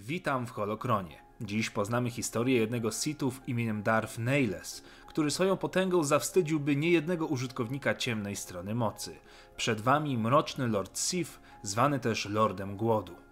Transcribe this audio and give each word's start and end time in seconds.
Witam 0.00 0.46
w 0.46 0.50
Holokronie. 0.50 1.22
Dziś 1.40 1.70
poznamy 1.70 2.10
historię 2.10 2.58
jednego 2.58 2.92
z 2.92 3.02
Sithów 3.02 3.40
imieniem 3.46 3.82
Darth 3.82 4.18
Nihilus, 4.18 4.82
który 5.06 5.30
swoją 5.30 5.56
potęgą 5.56 6.04
zawstydziłby 6.04 6.76
niejednego 6.76 7.26
użytkownika 7.26 7.94
ciemnej 7.94 8.36
strony 8.36 8.74
mocy. 8.74 9.16
Przed 9.56 9.80
wami 9.80 10.18
mroczny 10.18 10.68
Lord 10.68 10.98
Sith, 10.98 11.40
zwany 11.62 12.00
też 12.00 12.24
Lordem 12.28 12.76
Głodu. 12.76 13.27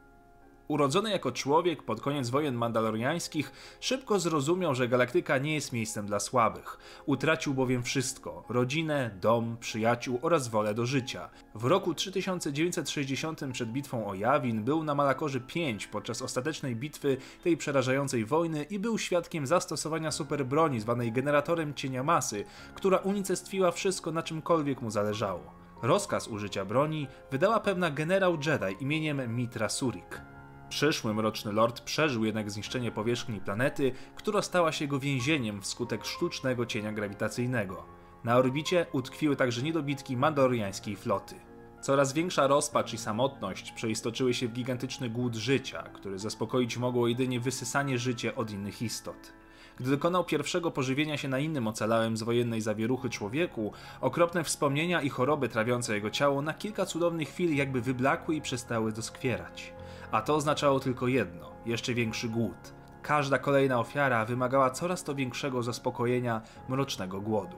Urodzony 0.69 1.11
jako 1.11 1.33
człowiek 1.33 1.83
pod 1.83 2.01
koniec 2.01 2.31
wojen 2.31 2.55
mandaloriańskich, 2.55 3.53
szybko 3.81 4.19
zrozumiał, 4.19 4.75
że 4.75 4.89
galaktyka 4.89 5.39
nie 5.39 5.55
jest 5.55 5.73
miejscem 5.73 6.07
dla 6.07 6.21
słabych. 6.21 6.79
Utracił 7.07 7.55
bowiem 7.55 7.83
wszystko: 7.83 8.45
rodzinę, 8.49 9.11
dom, 9.21 9.57
przyjaciół 9.61 10.19
oraz 10.23 10.49
wolę 10.49 10.75
do 10.75 10.87
życia. 10.87 11.31
W 11.55 11.65
roku 11.65 11.95
3960 11.95 13.41
przed 13.53 13.69
bitwą 13.69 14.07
o 14.07 14.15
Jawin 14.15 14.65
był 14.65 14.85
na 14.85 14.95
Malakorze 14.95 15.41
5 15.41 15.87
podczas 15.87 16.23
ostatecznej 16.23 16.77
bitwy 16.77 17.17
tej 17.45 17.57
przerażającej 17.57 18.25
wojny 18.25 18.63
i 18.63 18.79
był 18.79 18.99
świadkiem 18.99 19.47
zastosowania 19.47 20.11
superbroni 20.11 20.81
zwanej 20.81 21.13
generatorem 21.13 21.75
cienia 21.75 22.03
masy, 22.03 22.45
która 22.75 22.99
unicestwiła 22.99 23.71
wszystko 23.71 24.13
na 24.13 24.23
czymkolwiek 24.23 24.83
mu 24.83 24.91
zależało. 24.91 25.67
Rozkaz 25.83 26.29
użycia 26.29 26.65
broni 26.65 27.09
wydała 27.31 27.61
pewna 27.61 27.91
generał 27.91 28.33
Jedi 28.33 28.83
imieniem 28.85 29.37
Mitra 29.37 29.69
Surik. 29.69 30.36
Przyszły 30.69 31.15
Mroczny 31.15 31.53
Lord 31.53 31.81
przeżył 31.81 32.25
jednak 32.25 32.51
zniszczenie 32.51 32.93
powierzchni 32.93 33.41
planety, 33.41 33.93
która 34.17 34.43
stała 34.43 34.73
się 34.73 34.85
jego 34.85 34.99
więzieniem 34.99 35.63
wskutek 35.63 36.05
sztucznego 36.05 36.67
cienia 36.67 36.93
grawitacyjnego. 36.93 37.85
Na 38.25 38.37
orbicie 38.37 38.87
utkwiły 38.93 39.37
także 39.37 39.63
niedobitki 39.63 40.17
mandaloriańskiej 40.17 40.97
floty. 40.97 41.35
Coraz 41.81 42.13
większa 42.13 42.47
rozpacz 42.47 42.93
i 42.93 42.99
samotność 42.99 43.73
przeistoczyły 43.73 44.35
się 44.35 44.49
w 44.49 44.53
gigantyczny 44.53 45.11
głód 45.11 45.35
życia, 45.35 45.83
który 45.83 46.19
zaspokoić 46.19 46.77
mogło 46.77 47.09
jedynie 47.09 47.41
wysysanie 47.41 47.99
życia 47.99 48.35
od 48.35 48.51
innych 48.51 48.83
istot. 48.83 49.33
Gdy 49.77 49.91
dokonał 49.91 50.25
pierwszego 50.25 50.71
pożywienia 50.71 51.17
się 51.17 51.29
na 51.29 51.39
innym 51.39 51.69
ocalałym 51.69 52.17
z 52.17 52.23
wojennej 52.23 52.61
zawieruchy 52.61 53.11
człowieku, 53.11 53.73
okropne 54.01 54.45
wspomnienia 54.45 55.03
i 55.03 55.09
choroby 55.09 55.49
trawiące 55.49 55.95
jego 55.95 56.11
ciało 56.11 56.43
na 56.43 56.55
kilka 56.55 56.87
cudownych 56.87 57.29
chwil 57.29 57.57
jakby 57.57 57.81
wyblakły 57.81 58.35
i 58.35 58.41
przestały 58.41 58.93
doskwierać. 58.93 59.73
A 60.11 60.23
to 60.23 60.35
oznaczało 60.35 60.81
tylko 60.81 61.09
jedno 61.09 61.53
jeszcze 61.67 61.95
większy 61.95 62.29
głód. 62.29 62.75
Każda 63.03 63.39
kolejna 63.39 63.81
ofiara 63.81 64.25
wymagała 64.25 64.71
coraz 64.71 65.05
to 65.05 65.15
większego 65.15 65.63
zaspokojenia 65.63 66.43
mrocznego 66.69 67.21
głodu. 67.21 67.57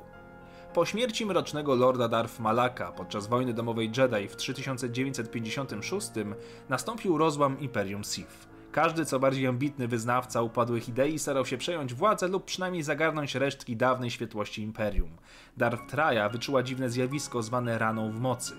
Po 0.75 0.87
śmierci 0.87 1.27
mrocznego 1.27 1.75
lorda 1.75 2.09
Darth 2.09 2.41
Malaka 2.41 2.93
podczas 2.93 3.27
wojny 3.27 3.53
domowej 3.53 3.91
Jedi 3.97 4.29
w 4.29 4.37
3956 4.37 6.11
nastąpił 6.69 7.19
rozłam 7.19 7.61
Imperium 7.61 8.05
Sith. 8.05 8.49
Każdy 8.73 9.05
co 9.05 9.21
bardziej 9.21 9.47
ambitny 9.47 9.89
wyznawca 9.89 10.43
upadłych 10.43 10.89
idei 10.89 11.19
starał 11.19 11.47
się 11.47 11.59
przejąć 11.59 11.95
władzę 11.95 12.29
lub 12.29 12.45
przynajmniej 12.45 12.83
zagarnąć 12.83 13.35
resztki 13.35 13.77
dawnej 13.77 14.11
świetłości 14.11 14.63
Imperium. 14.63 15.11
Darth 15.57 15.87
Traja 15.91 16.29
wyczuła 16.29 16.63
dziwne 16.63 16.91
zjawisko 16.91 17.43
zwane 17.43 17.79
raną 17.79 18.13
w 18.13 18.21
mocy. 18.21 18.55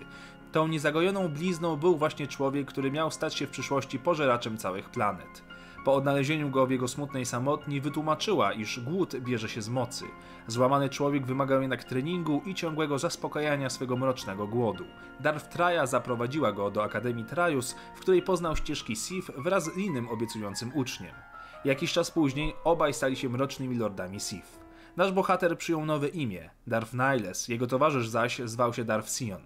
Tą 0.51 0.67
niezagojoną 0.67 1.27
blizną 1.27 1.75
był 1.75 1.97
właśnie 1.97 2.27
człowiek, 2.27 2.67
który 2.67 2.91
miał 2.91 3.11
stać 3.11 3.35
się 3.35 3.47
w 3.47 3.49
przyszłości 3.49 3.99
pożeraczem 3.99 4.57
całych 4.57 4.89
planet. 4.89 5.43
Po 5.85 5.93
odnalezieniu 5.93 6.49
go 6.49 6.67
w 6.67 6.71
jego 6.71 6.87
smutnej 6.87 7.25
samotni 7.25 7.81
wytłumaczyła, 7.81 8.53
iż 8.53 8.79
głód 8.79 9.15
bierze 9.15 9.49
się 9.49 9.61
z 9.61 9.69
mocy. 9.69 10.05
Złamany 10.47 10.89
człowiek 10.89 11.25
wymagał 11.25 11.61
jednak 11.61 11.83
treningu 11.83 12.41
i 12.45 12.55
ciągłego 12.55 12.99
zaspokajania 12.99 13.69
swego 13.69 13.97
mrocznego 13.97 14.47
głodu. 14.47 14.83
Darth 15.19 15.49
Traja 15.49 15.85
zaprowadziła 15.85 16.51
go 16.51 16.71
do 16.71 16.83
Akademii 16.83 17.25
Trajus, 17.25 17.75
w 17.95 17.99
której 17.99 18.21
poznał 18.21 18.55
ścieżki 18.55 18.95
Sith 18.95 19.31
wraz 19.37 19.63
z 19.63 19.77
innym 19.77 20.09
obiecującym 20.09 20.71
uczniem. 20.75 21.13
Jakiś 21.65 21.93
czas 21.93 22.11
później 22.11 22.53
obaj 22.63 22.93
stali 22.93 23.15
się 23.15 23.29
mrocznymi 23.29 23.77
lordami 23.77 24.19
Sith. 24.19 24.59
Nasz 24.97 25.11
bohater 25.11 25.57
przyjął 25.57 25.85
nowe 25.85 26.07
imię, 26.07 26.49
Darth 26.67 26.93
Nihilus, 26.93 27.47
jego 27.47 27.67
towarzysz 27.67 28.07
zaś 28.07 28.41
zwał 28.45 28.73
się 28.73 28.83
Darth 28.83 29.09
Sion. 29.09 29.41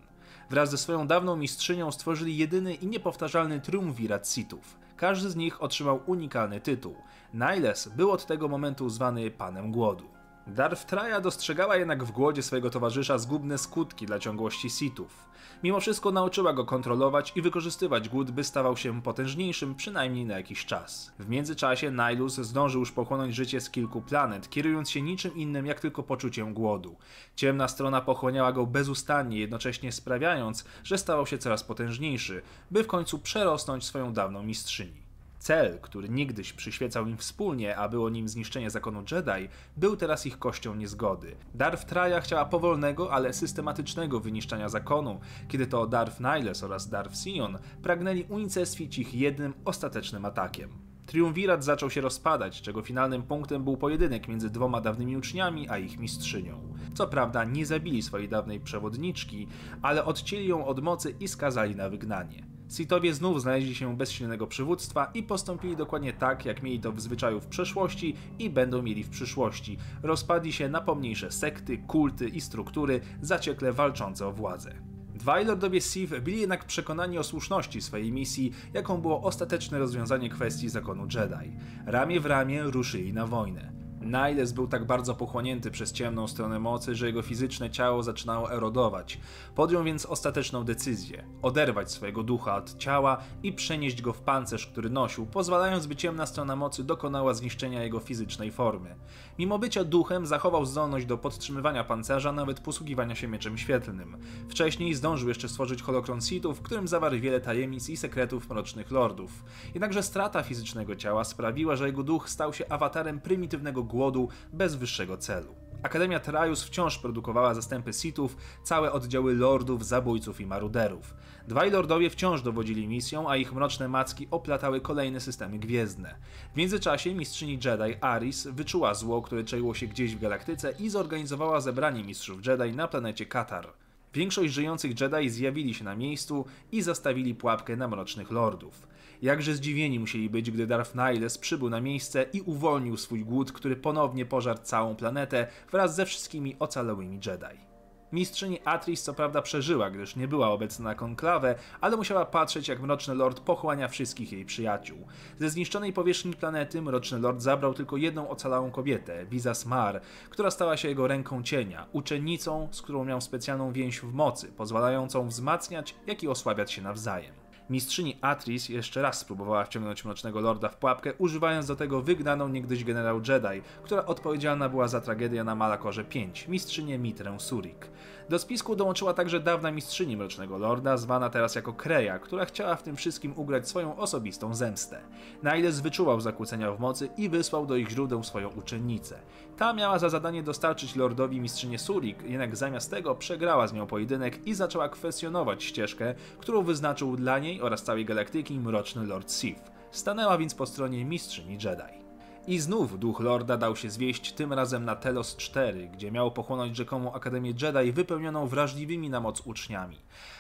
Wraz 0.54 0.70
ze 0.70 0.78
swoją 0.78 1.08
dawną 1.08 1.36
mistrzynią 1.36 1.92
stworzyli 1.92 2.38
jedyny 2.38 2.74
i 2.74 2.88
niepowtarzalny 2.88 3.62
triumvirat 3.62 4.30
Sithów. 4.30 4.78
Każdy 4.98 5.30
z 5.30 5.36
nich 5.36 5.62
otrzymał 5.62 6.00
unikalny 6.06 6.62
tytuł. 6.62 6.96
Niles 7.34 7.88
był 7.88 8.12
od 8.12 8.26
tego 8.26 8.48
momentu 8.48 8.90
zwany 8.90 9.32
Panem 9.32 9.72
Głodu. 9.72 10.13
Darth 10.48 10.86
Traja 10.86 11.22
dostrzegała 11.22 11.76
jednak 11.76 12.04
w 12.04 12.12
głodzie 12.12 12.44
swojego 12.44 12.70
towarzysza 12.70 13.18
zgubne 13.18 13.58
skutki 13.58 14.06
dla 14.06 14.20
ciągłości 14.20 14.70
Sithów. 14.70 15.30
Mimo 15.64 15.80
wszystko 15.80 16.12
nauczyła 16.12 16.54
go 16.54 16.66
kontrolować 16.66 17.34
i 17.36 17.42
wykorzystywać 17.42 18.10
głód, 18.10 18.32
by 18.32 18.44
stawał 18.44 18.78
się 18.78 19.02
potężniejszym 19.02 19.76
przynajmniej 19.76 20.26
na 20.26 20.38
jakiś 20.38 20.66
czas. 20.66 21.12
W 21.20 21.30
międzyczasie 21.30 21.92
Nihilus 21.92 22.36
zdążył 22.36 22.80
już 22.80 22.92
pochłonąć 22.92 23.36
życie 23.36 23.62
z 23.62 23.70
kilku 23.70 24.02
planet, 24.02 24.50
kierując 24.50 24.90
się 24.90 25.02
niczym 25.02 25.36
innym 25.36 25.66
jak 25.66 25.80
tylko 25.80 26.04
poczuciem 26.04 26.54
głodu. 26.54 26.96
Ciemna 27.36 27.68
strona 27.68 28.02
pochłaniała 28.02 28.52
go 28.52 28.66
bezustannie, 28.66 29.40
jednocześnie 29.40 29.92
sprawiając, 29.92 30.66
że 30.84 30.98
stawał 30.98 31.28
się 31.28 31.38
coraz 31.38 31.64
potężniejszy, 31.64 32.42
by 32.72 32.84
w 32.84 32.88
końcu 32.88 33.20
przerosnąć 33.20 33.86
swoją 33.86 34.14
dawną 34.14 34.44
mistrzyni. 34.44 35.03
Cel, 35.44 35.80
który 35.82 36.10
niegdyś 36.10 36.54
przyświecał 36.54 37.08
im 37.08 37.18
wspólnie, 37.18 37.78
a 37.78 37.90
było 37.90 38.10
nim 38.10 38.28
zniszczenie 38.30 38.70
zakonu 38.70 39.04
Jedi, 39.12 39.50
był 39.78 39.98
teraz 39.98 40.26
ich 40.26 40.40
kością 40.40 40.76
niezgody. 40.76 41.36
Darth 41.54 41.86
Traja 41.86 42.22
chciała 42.22 42.46
powolnego, 42.46 43.12
ale 43.12 43.34
systematycznego 43.34 44.20
wyniszczania 44.20 44.70
zakonu, 44.70 45.20
kiedy 45.48 45.68
to 45.68 45.88
Darth 45.88 46.20
Nihilus 46.20 46.64
oraz 46.64 46.90
Darth 46.90 47.16
Sion 47.18 47.58
pragnęli 47.82 48.24
unicestwić 48.24 49.00
ich 49.00 49.16
jednym 49.16 49.54
ostatecznym 49.66 50.26
atakiem. 50.26 50.70
Triumvirat 51.06 51.64
zaczął 51.64 51.90
się 51.90 52.02
rozpadać, 52.02 52.62
czego 52.62 52.82
finalnym 52.82 53.24
punktem 53.24 53.64
był 53.64 53.78
pojedynek 53.78 54.28
między 54.28 54.50
dwoma 54.50 54.82
dawnymi 54.82 55.18
uczniami 55.18 55.70
a 55.70 55.78
ich 55.78 56.00
mistrzynią. 56.00 56.74
Co 56.94 57.08
prawda 57.08 57.44
nie 57.44 57.66
zabili 57.66 58.02
swojej 58.02 58.30
dawnej 58.30 58.60
przewodniczki, 58.60 59.48
ale 59.82 60.06
odcięli 60.06 60.48
ją 60.48 60.66
od 60.66 60.84
mocy 60.84 61.16
i 61.20 61.28
skazali 61.28 61.76
na 61.76 61.90
wygnanie. 61.90 62.53
Sithowie 62.74 63.14
znów 63.14 63.42
znaleźli 63.42 63.76
się 63.76 63.98
bez 63.98 64.12
silnego 64.12 64.48
przywództwa 64.48 65.12
i 65.14 65.24
postąpili 65.24 65.78
dokładnie 65.78 66.14
tak, 66.14 66.46
jak 66.46 66.64
mieli 66.64 66.80
to 66.80 66.92
w 66.92 67.02
zwyczaju 67.02 67.40
w 67.40 67.48
przeszłości 67.48 68.16
i 68.40 68.50
będą 68.50 68.82
mieli 68.82 69.04
w 69.04 69.10
przyszłości. 69.10 69.78
Rozpadli 70.04 70.54
się 70.54 70.70
na 70.70 70.82
pomniejsze 70.82 71.32
sekty, 71.32 71.78
kulty 71.78 72.30
i 72.30 72.42
struktury 72.42 73.02
zaciekle 73.22 73.74
walczące 73.74 74.28
o 74.28 74.32
władzę. 74.32 74.76
Dwaj 75.16 75.46
lordowie 75.46 75.82
Sith 75.82 76.20
byli 76.20 76.40
jednak 76.40 76.66
przekonani 76.66 77.18
o 77.18 77.24
słuszności 77.24 77.82
swojej 77.82 78.12
misji, 78.12 78.52
jaką 78.74 79.02
było 79.02 79.22
ostateczne 79.22 79.80
rozwiązanie 79.80 80.30
kwestii 80.30 80.70
zakonu 80.70 81.04
Jedi. 81.04 81.58
Ramię 81.86 82.20
w 82.20 82.26
ramię 82.26 82.64
ruszyli 82.64 83.14
na 83.14 83.28
wojnę. 83.28 83.73
Niles 84.04 84.52
był 84.52 84.68
tak 84.68 84.86
bardzo 84.86 85.16
pochłonięty 85.16 85.72
przez 85.72 85.92
ciemną 85.92 86.28
stronę 86.28 86.60
mocy, 86.60 86.96
że 86.96 87.08
jego 87.08 87.22
fizyczne 87.22 87.70
ciało 87.70 88.04
zaczynało 88.04 88.52
erodować. 88.52 89.20
Podjął 89.56 89.84
więc 89.84 90.06
ostateczną 90.06 90.64
decyzję: 90.64 91.24
oderwać 91.42 91.92
swojego 91.92 92.24
ducha 92.24 92.56
od 92.56 92.78
ciała 92.78 93.18
i 93.44 93.54
przenieść 93.54 94.02
go 94.02 94.14
w 94.14 94.22
pancerz, 94.22 94.68
który 94.68 94.90
nosił, 94.90 95.26
pozwalając, 95.26 95.88
by 95.88 95.96
ciemna 95.96 96.26
strona 96.26 96.56
mocy 96.56 96.84
dokonała 96.84 97.34
zniszczenia 97.34 97.84
jego 97.84 98.00
fizycznej 98.00 98.52
formy. 98.52 98.96
Mimo 99.40 99.60
bycia 99.60 99.84
duchem, 99.84 100.26
zachował 100.26 100.66
zdolność 100.66 101.06
do 101.06 101.18
podtrzymywania 101.18 101.84
pancerza, 101.84 102.32
nawet 102.32 102.60
posługiwania 102.60 103.16
się 103.16 103.28
mieczem 103.28 103.58
świetlnym. 103.58 104.18
Wcześniej 104.50 104.94
zdążył 104.94 105.30
jeszcze 105.30 105.50
stworzyć 105.50 105.82
holokron 105.82 106.22
Sithów, 106.22 106.60
w 106.60 106.62
którym 106.62 106.88
zawarł 106.88 107.18
wiele 107.18 107.42
tajemnic 107.42 107.90
i 107.90 107.98
sekretów 107.98 108.50
mrocznych 108.50 108.92
lordów. 108.92 109.44
Jednakże 109.74 110.04
strata 110.04 110.44
fizycznego 110.44 110.96
ciała 110.96 111.24
sprawiła, 111.24 111.76
że 111.76 111.88
jego 111.88 112.04
duch 112.04 112.30
stał 112.30 112.54
się 112.54 112.70
awatarem 112.70 113.20
prymitywnego 113.20 113.84
głodu 113.94 114.30
bez 114.54 114.76
wyższego 114.76 115.18
celu. 115.18 115.56
Akademia 115.84 116.20
Trajus 116.20 116.64
wciąż 116.64 116.98
produkowała 116.98 117.54
zastępy 117.54 117.94
Sithów, 117.94 118.38
całe 118.64 118.92
oddziały 118.92 119.36
lordów, 119.36 119.86
zabójców 119.86 120.42
i 120.42 120.46
maruderów. 120.46 121.14
Dwaj 121.48 121.72
lordowie 121.72 122.10
wciąż 122.10 122.42
dowodzili 122.42 122.88
misją, 122.88 123.30
a 123.30 123.38
ich 123.38 123.54
mroczne 123.54 123.88
macki 123.88 124.28
oplatały 124.32 124.82
kolejne 124.82 125.20
systemy 125.20 125.60
gwiezdne. 125.60 126.16
W 126.54 126.58
międzyczasie 126.58 127.14
mistrzyni 127.14 127.54
Jedi 127.54 127.96
Aris 128.02 128.48
wyczuła 128.48 128.94
zło, 128.94 129.22
które 129.22 129.44
czaiło 129.44 129.74
się 129.74 129.88
gdzieś 129.88 130.16
w 130.16 130.20
galaktyce 130.20 130.74
i 130.80 130.90
zorganizowała 130.90 131.62
zebranie 131.62 132.04
mistrzów 132.04 132.46
Jedi 132.48 132.76
na 132.76 132.88
planecie 132.88 133.26
Katar. 133.26 133.83
Większość 134.14 134.54
żyjących 134.54 135.02
Jedi 135.02 135.30
zjawili 135.30 135.74
się 135.74 135.84
na 135.84 135.96
miejscu 135.96 136.46
i 136.72 136.82
zastawili 136.82 137.36
pułapkę 137.36 137.76
na 137.76 137.88
mrocznych 137.88 138.32
lordów. 138.32 138.88
Jakże 139.22 139.56
zdziwieni 139.56 140.00
musieli 140.00 140.30
być, 140.30 140.52
gdy 140.52 140.68
Darth 140.68 140.96
Nihilus 140.96 141.38
przybył 141.38 141.70
na 141.70 141.82
miejsce 141.82 142.26
i 142.34 142.42
uwolnił 142.42 142.98
swój 142.98 143.26
głód, 143.26 143.52
który 143.52 143.76
ponownie 143.76 144.26
pożarł 144.26 144.60
całą 144.64 144.96
planetę 144.96 145.48
wraz 145.72 145.96
ze 145.96 146.06
wszystkimi 146.06 146.56
ocalałymi 146.60 147.20
Jedi. 147.26 147.73
Mistrzyni 148.14 148.60
Atris 148.66 149.04
co 149.04 149.14
prawda 149.14 149.42
przeżyła, 149.42 149.90
gdyż 149.90 150.16
nie 150.16 150.28
była 150.28 150.50
obecna 150.50 150.84
na 150.84 150.96
konklawę, 150.96 151.56
ale 151.82 151.98
musiała 151.98 152.26
patrzeć 152.26 152.68
jak 152.68 152.82
Mroczny 152.82 153.16
Lord 153.16 153.40
pochłania 153.40 153.88
wszystkich 153.88 154.32
jej 154.32 154.46
przyjaciół. 154.46 154.98
Ze 155.40 155.50
zniszczonej 155.50 155.94
powierzchni 155.94 156.34
planety 156.34 156.82
Mroczny 156.82 157.20
Lord 157.20 157.42
zabrał 157.42 157.74
tylko 157.74 157.98
jedną 157.98 158.30
ocalałą 158.30 158.72
kobietę, 158.72 159.26
Visa 159.26 159.54
Smar, 159.54 160.02
która 160.30 160.52
stała 160.52 160.78
się 160.78 160.88
jego 160.88 161.08
ręką 161.08 161.44
cienia, 161.44 161.86
uczennicą, 161.92 162.68
z 162.72 162.82
którą 162.82 163.06
miał 163.06 163.22
specjalną 163.22 163.72
więź 163.72 164.00
w 164.00 164.14
mocy, 164.14 164.48
pozwalającą 164.48 165.28
wzmacniać, 165.28 165.96
jak 166.08 166.24
i 166.24 166.28
osłabiać 166.28 166.72
się 166.72 166.82
nawzajem. 166.82 167.43
Mistrzyni 167.70 168.18
Atris 168.22 168.70
jeszcze 168.70 169.02
raz 169.02 169.20
spróbowała 169.20 169.66
wciągnąć 169.66 170.06
Mrocznego 170.06 170.42
Lorda 170.42 170.70
w 170.70 170.78
pułapkę, 170.78 171.14
używając 171.18 171.68
do 171.68 171.76
tego 171.76 172.02
wygnaną 172.02 172.48
niegdyś 172.48 172.84
generał 172.84 173.22
Jedi, 173.28 173.62
która 173.84 174.06
odpowiedzialna 174.06 174.70
była 174.70 174.88
za 174.88 175.02
tragedię 175.02 175.44
na 175.44 175.56
Malakorze 175.56 176.04
5, 176.04 176.48
mistrzynię 176.48 176.98
Mitrę 176.98 177.40
Surik. 177.40 177.90
Do 178.30 178.40
spisku 178.40 178.76
dołączyła 178.76 179.14
także 179.14 179.40
dawna 179.40 179.72
mistrzyni 179.72 180.18
Mrocznego 180.18 180.58
Lorda, 180.58 180.98
zwana 180.98 181.30
teraz 181.30 181.56
jako 181.56 181.74
Kreja, 181.74 182.20
która 182.20 182.46
chciała 182.46 182.76
w 182.76 182.84
tym 182.84 182.96
wszystkim 182.96 183.34
ugrać 183.36 183.70
swoją 183.70 183.98
osobistą 183.98 184.56
zemstę. 184.56 185.02
Niles 185.44 185.80
wyczuwał 185.80 186.22
zakłócenia 186.22 186.72
w 186.72 186.80
mocy 186.80 187.10
i 187.18 187.30
wysłał 187.30 187.66
do 187.66 187.76
ich 187.76 187.90
źródeł 187.90 188.24
swoją 188.24 188.50
uczennicę. 188.50 189.20
Ta 189.58 189.74
miała 189.74 190.00
za 190.00 190.10
zadanie 190.10 190.44
dostarczyć 190.44 190.96
Lordowi 190.96 191.42
mistrzynię 191.42 191.80
Surik, 191.80 192.24
jednak 192.24 192.56
zamiast 192.56 192.92
tego 192.92 193.16
przegrała 193.16 193.68
z 193.68 193.74
nią 193.74 193.88
pojedynek 193.88 194.48
i 194.48 194.54
zaczęła 194.54 194.90
kwestionować 194.90 195.64
ścieżkę, 195.64 196.16
którą 196.40 196.64
wyznaczył 196.64 197.16
dla 197.16 197.40
niej 197.40 197.53
oraz 197.62 197.84
całej 197.84 198.06
galaktyki 198.06 198.60
Mroczny 198.60 199.06
Lord 199.06 199.32
Sith. 199.32 199.72
Stanęła 199.92 200.38
więc 200.38 200.56
po 200.56 200.66
stronie 200.66 201.06
mistrzyni 201.06 201.54
Jedi. 201.54 202.04
I 202.48 202.60
znów 202.60 203.00
duch 203.00 203.20
Lorda 203.20 203.58
dał 203.58 203.76
się 203.76 203.90
zwieść, 203.90 204.34
tym 204.34 204.54
razem 204.54 204.86
na 204.86 204.96
Telos 204.96 205.36
4, 205.36 205.88
gdzie 205.88 206.12
miał 206.12 206.32
pochłonąć 206.32 206.78
rzekomą 206.78 207.14
Akademię 207.14 207.54
Jedi 207.62 207.92
wypełnioną 207.92 208.48
wrażliwymi 208.48 209.10
na 209.10 209.20
moc 209.20 209.42
uczniami. 209.42 209.98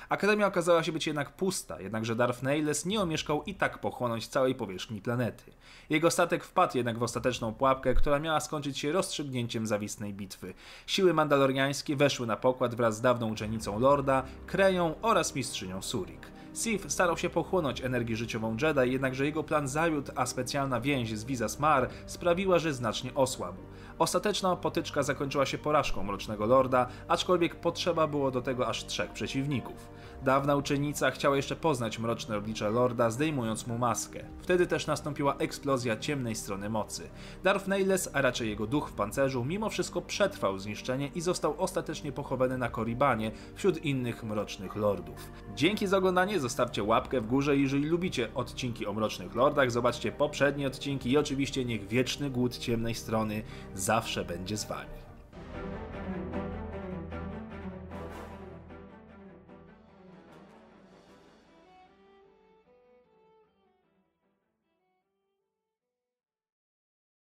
Akademia 0.09 0.47
okazała 0.47 0.83
się 0.83 0.91
być 0.91 1.07
jednak 1.07 1.31
pusta, 1.31 1.81
jednakże 1.81 2.15
Darth 2.15 2.43
Nihilus 2.43 2.85
nie 2.85 3.01
omieszkał 3.01 3.43
i 3.43 3.55
tak 3.55 3.79
pochłonąć 3.79 4.27
całej 4.27 4.55
powierzchni 4.55 5.01
planety. 5.01 5.43
Jego 5.89 6.11
statek 6.11 6.43
wpadł 6.43 6.77
jednak 6.77 6.97
w 6.97 7.03
ostateczną 7.03 7.53
pułapkę, 7.53 7.93
która 7.93 8.19
miała 8.19 8.39
skończyć 8.39 8.79
się 8.79 8.91
rozstrzygnięciem 8.91 9.67
zawistnej 9.67 10.13
bitwy. 10.13 10.53
Siły 10.87 11.13
mandaloriańskie 11.13 11.95
weszły 11.95 12.27
na 12.27 12.35
pokład 12.35 12.75
wraz 12.75 12.97
z 12.97 13.01
dawną 13.01 13.31
uczennicą 13.31 13.79
Lorda, 13.79 14.23
Kreją 14.45 14.95
oraz 15.01 15.35
mistrzynią 15.35 15.81
Surik. 15.81 16.42
Sith 16.53 16.91
starał 16.91 17.17
się 17.17 17.29
pochłonąć 17.29 17.81
energię 17.81 18.15
życiową 18.15 18.57
Jedi, 18.61 18.91
jednakże 18.91 19.25
jego 19.25 19.43
plan 19.43 19.67
zawiódł, 19.67 20.11
a 20.15 20.25
specjalna 20.25 20.81
więź 20.81 21.17
z 21.17 21.25
Visa 21.25 21.49
Smar 21.49 21.89
sprawiła, 22.05 22.59
że 22.59 22.73
znacznie 22.73 23.13
osłabł. 23.13 23.59
Ostateczna 23.99 24.55
potyczka 24.55 25.03
zakończyła 25.03 25.45
się 25.45 25.57
porażką 25.57 26.03
Mrocznego 26.03 26.45
Lorda, 26.45 26.87
aczkolwiek 27.07 27.55
potrzeba 27.55 28.07
było 28.07 28.31
do 28.31 28.41
tego 28.41 28.67
aż 28.67 28.85
trzech 28.85 29.11
przeciwników. 29.11 29.89
Dawna 30.23 30.55
uczennica 30.55 31.11
chciała 31.11 31.35
jeszcze 31.35 31.55
poznać 31.55 31.99
mroczne 31.99 32.37
oblicze 32.37 32.69
Lorda, 32.69 33.09
zdejmując 33.09 33.67
mu 33.67 33.77
maskę. 33.77 34.23
Wtedy 34.39 34.67
też 34.67 34.87
nastąpiła 34.87 35.35
eksplozja 35.35 35.97
ciemnej 35.97 36.35
strony 36.35 36.69
mocy. 36.69 37.09
Darth 37.43 37.67
Nihilus, 37.67 38.09
a 38.13 38.21
raczej 38.21 38.49
jego 38.49 38.67
duch 38.67 38.89
w 38.89 38.93
pancerzu, 38.93 39.45
mimo 39.45 39.69
wszystko 39.69 40.01
przetrwał 40.01 40.59
zniszczenie 40.59 41.07
i 41.15 41.21
został 41.21 41.55
ostatecznie 41.57 42.11
pochowany 42.11 42.57
na 42.57 42.69
Koribanie 42.69 43.31
wśród 43.55 43.85
innych 43.85 44.23
mrocznych 44.23 44.75
lordów. 44.75 45.31
Dzięki 45.55 45.87
za 45.87 45.97
oglądanie, 45.97 46.39
zostawcie 46.43 46.83
łapkę 46.83 47.21
w 47.21 47.27
górze, 47.27 47.57
jeżeli 47.57 47.85
lubicie 47.85 48.33
odcinki 48.35 48.87
o 48.87 48.93
mrocznych 48.93 49.35
lordach, 49.35 49.71
zobaczcie 49.71 50.11
poprzednie 50.11 50.67
odcinki 50.67 51.11
i 51.11 51.17
oczywiście 51.17 51.65
niech 51.65 51.87
wieczny 51.87 52.29
głód 52.29 52.57
ciemnej 52.57 52.95
strony 52.95 53.43
zawsze 53.75 54.25
będzie 54.25 54.57
z 54.57 54.65
wami. 54.65 55.12